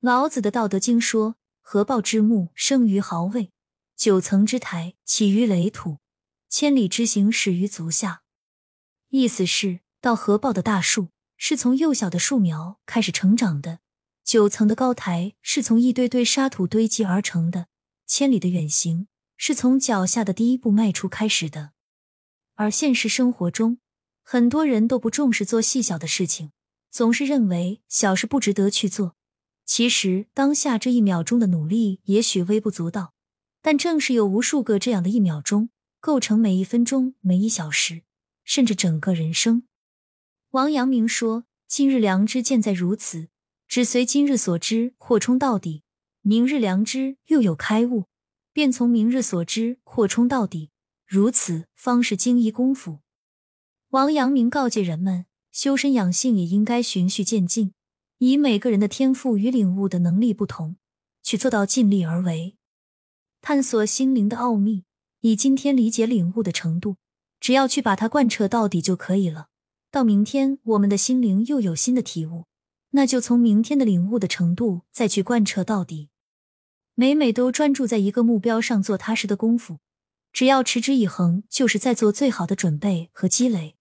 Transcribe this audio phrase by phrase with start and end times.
[0.00, 3.50] 老子的《道德经》说：“合抱之木，生于壕卫；
[3.96, 5.98] 九层之台，起于垒土；
[6.48, 8.22] 千里之行，始于足下。”
[9.10, 13.78] 意思是，到合抱的大树是从幼小的树苗开始成长的；
[14.22, 17.64] 九层的高台是从一堆堆沙土堆积而成的；
[18.06, 21.72] 千里的远行是从脚下的第一步迈出开始的。
[22.54, 23.78] 而现实生活中，
[24.22, 26.52] 很多人都不重视做细小的事情，
[26.88, 29.16] 总是认为小事不值得去做。
[29.68, 33.12] 其实，当下这一秒钟的努力也许微不足道，
[33.60, 35.68] 但正是有无数个这样的一秒钟，
[36.00, 38.02] 构成每一分钟、每一小时，
[38.42, 39.64] 甚至整个人生。
[40.52, 43.28] 王阳明说：“今日良知见在如此，
[43.68, 45.82] 只随今日所知扩充到底；
[46.22, 48.06] 明日良知又有开悟，
[48.54, 50.70] 便从明日所知扩充到底。
[51.06, 53.00] 如此方是精一功夫。”
[53.90, 57.74] 王阳明告诫人们，修身养性也应该循序渐进。
[58.18, 60.76] 以每个人的天赋与领悟的能力不同，
[61.22, 62.56] 去做到尽力而为，
[63.40, 64.84] 探索心灵的奥秘。
[65.20, 66.96] 以今天理解领悟的程度，
[67.38, 69.46] 只要去把它贯彻到底就可以了。
[69.90, 72.46] 到明天，我们的心灵又有新的体悟，
[72.90, 76.08] 那就从明天的领悟的程度再去贯彻到底。
[76.94, 79.78] 每每都专注在一个目标上做踏实的功夫，
[80.32, 83.76] 只要持之以恒，就是在做最好的准备和积累。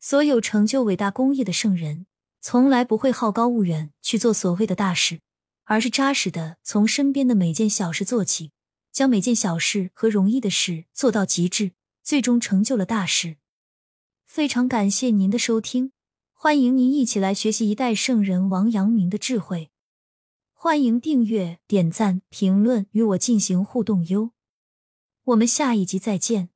[0.00, 2.06] 所有成就伟大功业的圣人。
[2.44, 5.20] 从来不会好高骛远去做所谓的大事，
[5.62, 8.50] 而是扎实的从身边的每件小事做起，
[8.90, 11.70] 将每件小事和容易的事做到极致，
[12.02, 13.36] 最终成就了大事。
[14.26, 15.92] 非常感谢您的收听，
[16.32, 19.70] 欢迎您一起来学习一代圣人王阳明的智慧。
[20.52, 24.32] 欢迎订阅、点赞、评论与我进行互动哟。
[25.24, 26.51] 我们下一集再见。